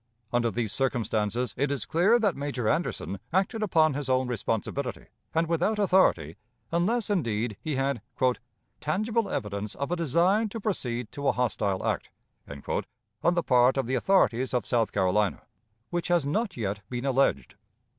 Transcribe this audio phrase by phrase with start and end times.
[0.33, 5.45] Under these circumstances it is clear that Major Anderson acted upon his own responsibility, and
[5.45, 6.37] without authority,
[6.71, 8.01] unless, indeed, he had
[8.79, 12.09] "tangible evidence of a design to proceed to a hostile act"
[12.47, 15.43] on the part of the authorities of South Carolina,
[15.91, 17.53] which has not yet been alleged.